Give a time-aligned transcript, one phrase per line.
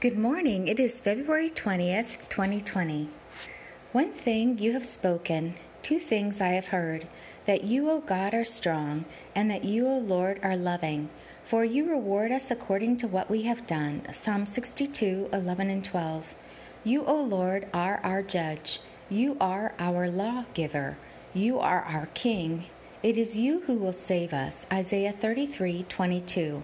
[0.00, 0.68] Good morning.
[0.68, 3.08] It is February 20th, 2020.
[3.90, 7.08] One thing you have spoken, two things I have heard
[7.46, 11.10] that you, O God, are strong, and that you, O Lord, are loving.
[11.44, 14.06] For you reward us according to what we have done.
[14.12, 16.32] Psalm 62, 11 and 12.
[16.84, 18.78] You, O Lord, are our judge.
[19.10, 20.96] You are our lawgiver.
[21.34, 22.66] You are our king.
[23.02, 24.64] It is you who will save us.
[24.70, 26.62] Isaiah 33, 22.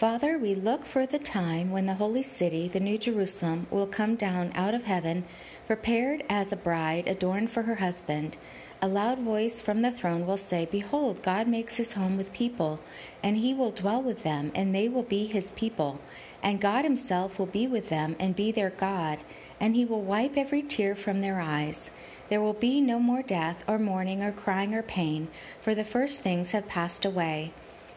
[0.00, 4.16] Father, we look for the time when the holy city, the New Jerusalem, will come
[4.16, 5.26] down out of heaven,
[5.66, 8.38] prepared as a bride adorned for her husband.
[8.80, 12.80] A loud voice from the throne will say, Behold, God makes his home with people,
[13.22, 16.00] and he will dwell with them, and they will be his people.
[16.42, 19.18] And God himself will be with them and be their God,
[19.60, 21.90] and he will wipe every tear from their eyes.
[22.30, 25.28] There will be no more death, or mourning, or crying, or pain,
[25.60, 27.52] for the first things have passed away.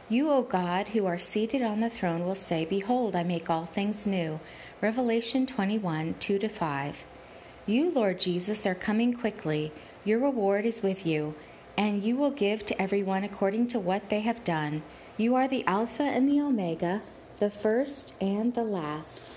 [0.09, 3.66] You, O God, who are seated on the throne, will say, Behold, I make all
[3.66, 4.39] things new.
[4.81, 7.05] Revelation 21 2 5.
[7.65, 9.71] You, Lord Jesus, are coming quickly.
[10.04, 11.35] Your reward is with you,
[11.77, 14.84] and you will give to everyone according to what they have done.
[15.15, 17.01] You are the Alpha and the Omega,
[17.40, 19.31] the first and the last,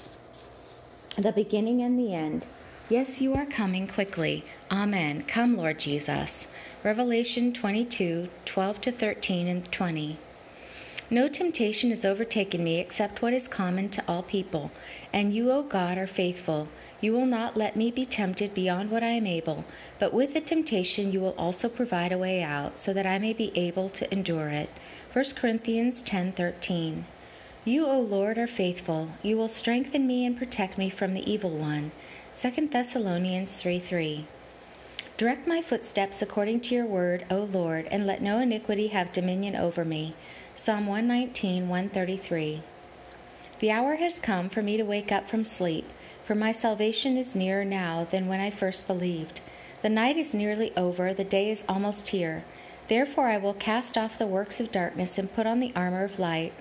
[1.16, 2.46] the beginning and the end.
[2.88, 4.44] Yes, you are coming quickly.
[4.70, 5.22] Amen.
[5.28, 6.48] Come, Lord Jesus.
[6.82, 10.18] Revelation 22 12 13 and 20.
[11.08, 14.72] No temptation has overtaken me except what is common to all people.
[15.12, 16.66] And you, O God, are faithful.
[17.00, 19.64] You will not let me be tempted beyond what I am able,
[20.00, 23.32] but with the temptation you will also provide a way out, so that I may
[23.32, 24.68] be able to endure it.
[25.12, 27.04] 1 Corinthians 10:13.
[27.64, 29.10] You, O Lord, are faithful.
[29.22, 31.92] You will strengthen me and protect me from the evil one.
[32.34, 34.24] 2 Thessalonians 3:3.
[35.16, 39.54] Direct my footsteps according to your word, O Lord, and let no iniquity have dominion
[39.54, 40.14] over me.
[40.58, 42.62] Psalm 119, 133.
[43.60, 45.86] The hour has come for me to wake up from sleep,
[46.26, 49.42] for my salvation is nearer now than when I first believed.
[49.82, 52.42] The night is nearly over, the day is almost here.
[52.88, 56.18] Therefore I will cast off the works of darkness and put on the armor of
[56.18, 56.54] light.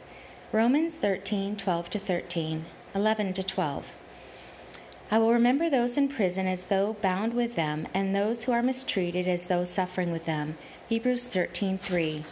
[0.52, 3.86] Romans 13, 12 to 13, 11 to 12.
[5.10, 8.62] I will remember those in prison as though bound with them, and those who are
[8.62, 10.58] mistreated as though suffering with them.
[10.90, 12.26] Hebrews 13, 3.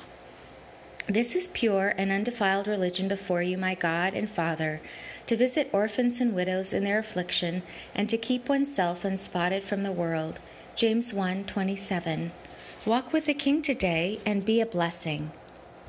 [1.08, 4.80] This is pure and undefiled religion before you, my God and Father,
[5.28, 7.62] to visit orphans and widows in their affliction,
[7.94, 10.40] and to keep oneself unspotted from the world.
[10.78, 12.32] James 1 27.
[12.86, 15.32] Walk with the King today and be a blessing.